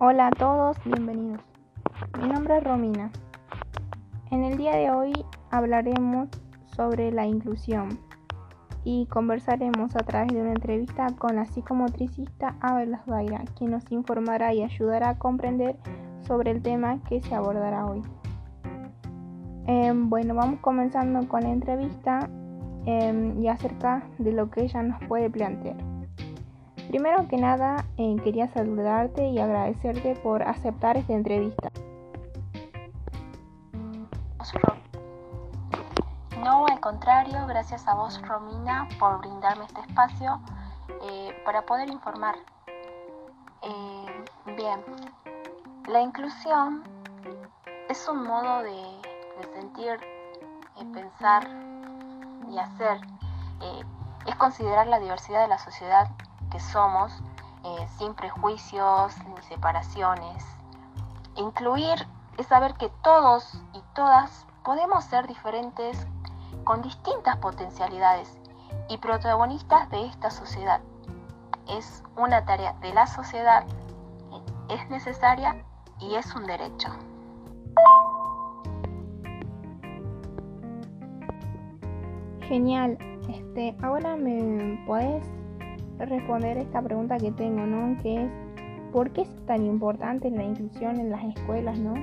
[0.00, 1.40] Hola a todos, bienvenidos.
[2.20, 3.12] Mi nombre es Romina.
[4.32, 5.12] En el día de hoy
[5.52, 6.28] hablaremos
[6.64, 8.00] sobre la inclusión
[8.82, 14.52] y conversaremos a través de una entrevista con la psicomotricista Abel Daira, quien nos informará
[14.52, 15.76] y ayudará a comprender
[16.26, 18.02] sobre el tema que se abordará hoy.
[19.68, 22.28] Em, bueno, vamos comenzando con la entrevista
[22.84, 25.93] em, y acerca de lo que ella nos puede plantear.
[26.88, 31.70] Primero que nada, eh, quería saludarte y agradecerte por aceptar esta entrevista.
[36.42, 40.40] No, al contrario, gracias a vos, Romina, por brindarme este espacio
[41.02, 42.36] eh, para poder informar.
[43.62, 44.24] Eh,
[44.56, 44.80] bien,
[45.88, 46.82] la inclusión
[47.88, 49.98] es un modo de, de sentir,
[50.92, 51.48] pensar
[52.50, 53.00] y hacer.
[54.26, 56.08] es considerar la diversidad de la sociedad
[56.54, 57.12] que somos,
[57.64, 60.46] eh, sin prejuicios ni separaciones.
[61.34, 62.06] Incluir
[62.38, 66.06] es saber que todos y todas podemos ser diferentes
[66.62, 68.38] con distintas potencialidades
[68.88, 70.80] y protagonistas de esta sociedad.
[71.68, 73.64] Es una tarea de la sociedad,
[74.68, 75.56] es necesaria
[75.98, 76.88] y es un derecho.
[82.42, 82.96] Genial.
[83.28, 85.26] Este, ahora me puedes
[85.98, 88.00] responder esta pregunta que tengo, ¿no?
[88.02, 88.30] Que es,
[88.92, 91.94] ¿por qué es tan importante la inclusión en las escuelas, ¿no?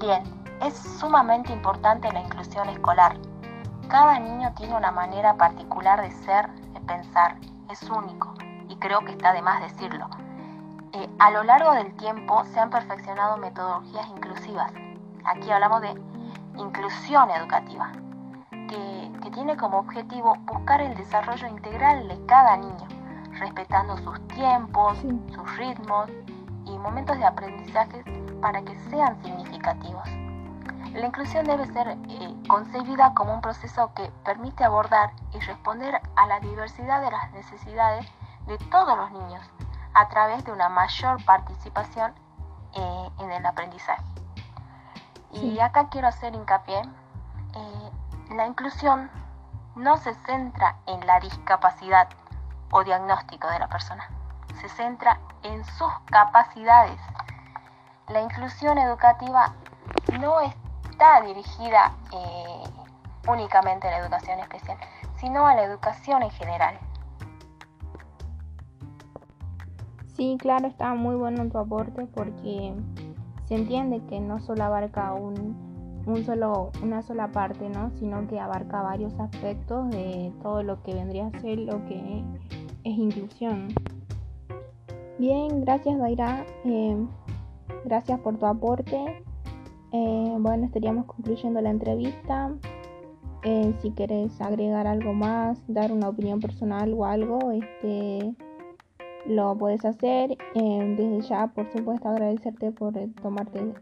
[0.00, 0.22] Bien,
[0.64, 3.16] es sumamente importante la inclusión escolar.
[3.88, 7.36] Cada niño tiene una manera particular de ser, de pensar,
[7.70, 8.34] es único
[8.68, 10.08] y creo que está de más decirlo.
[10.92, 14.72] Eh, a lo largo del tiempo se han perfeccionado metodologías inclusivas.
[15.24, 15.94] Aquí hablamos de
[16.56, 17.92] inclusión educativa,
[18.68, 22.88] que, tiene como objetivo buscar el desarrollo integral de cada niño,
[23.32, 26.10] respetando sus tiempos, sus ritmos
[26.64, 28.02] y momentos de aprendizaje
[28.40, 30.08] para que sean significativos.
[30.94, 36.26] La inclusión debe ser eh, concebida como un proceso que permite abordar y responder a
[36.26, 38.06] la diversidad de las necesidades
[38.46, 39.42] de todos los niños
[39.94, 42.12] a través de una mayor participación
[42.74, 44.02] eh, en el aprendizaje.
[45.32, 47.90] Y acá quiero hacer hincapié eh,
[48.30, 49.10] la inclusión
[49.74, 52.08] no se centra en la discapacidad
[52.70, 54.08] o diagnóstico de la persona,
[54.60, 57.00] se centra en sus capacidades.
[58.08, 59.54] La inclusión educativa
[60.20, 62.64] no está dirigida eh,
[63.28, 64.78] únicamente a la educación especial,
[65.16, 66.78] sino a la educación en general.
[70.16, 72.74] Sí, claro, está muy bueno tu aporte porque
[73.46, 75.67] se entiende que no solo abarca un
[76.08, 77.90] un solo, una sola parte, ¿no?
[77.98, 82.24] sino que abarca varios aspectos de todo lo que vendría a ser lo que
[82.84, 83.68] es inclusión.
[85.18, 86.96] Bien, gracias Daira, eh,
[87.84, 89.22] gracias por tu aporte.
[89.92, 92.54] Eh, bueno, estaríamos concluyendo la entrevista.
[93.44, 98.34] Eh, si quieres agregar algo más, dar una opinión personal o algo, este,
[99.26, 100.36] lo puedes hacer.
[100.54, 103.74] desde ya, por supuesto, agradecerte por tomarte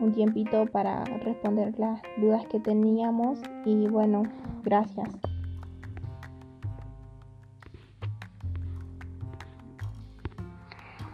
[0.00, 4.22] un tiempito para responder las dudas que teníamos y bueno,
[4.62, 5.08] gracias.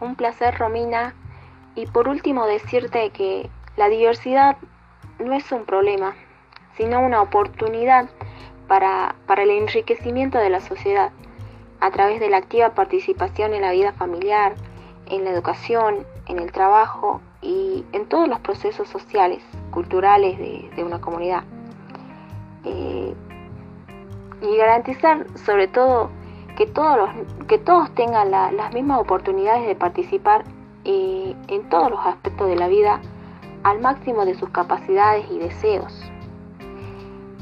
[0.01, 1.15] Un placer, Romina.
[1.77, 4.57] Y por último decirte que la diversidad
[5.19, 6.15] no es un problema,
[6.77, 8.09] sino una oportunidad
[8.69, 11.11] para, para el enriquecimiento de la sociedad
[11.81, 14.55] a través de la activa participación en la vida familiar,
[15.07, 21.01] en la educación, en el trabajo y en todos los procesos sociales, culturales de, una
[21.01, 21.45] comunidad.
[22.65, 23.15] Eh,
[24.41, 26.11] y garantizar sobre todo
[26.57, 30.45] que todos, los, que todos tengan las mismas oportunidades de participar
[30.85, 33.01] eh, en todos los aspectos de la vida
[33.65, 35.99] al máximo de sus capacidades y deseos,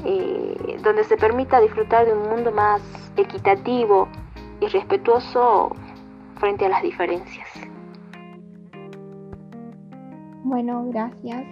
[0.05, 2.81] eh, donde se permita disfrutar de un mundo más
[3.17, 4.07] equitativo
[4.61, 5.75] y respetuoso
[6.39, 7.52] frente a las diferencias.
[10.43, 11.45] Bueno, gracias.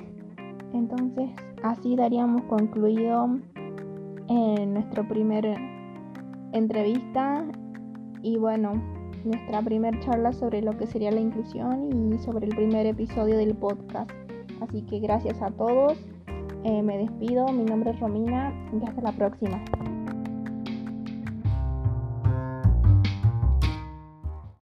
[0.74, 1.30] Entonces,
[1.64, 3.40] así daríamos concluido
[4.28, 5.56] eh, nuestra primera
[6.52, 7.46] entrevista
[8.22, 8.74] y bueno,
[9.24, 13.56] nuestra primera charla sobre lo que sería la inclusión y sobre el primer episodio del
[13.56, 14.12] podcast.
[14.60, 15.98] Así que gracias a todos.
[16.64, 17.48] Eh, me despido.
[17.48, 19.64] Mi nombre es Romina y hasta la próxima.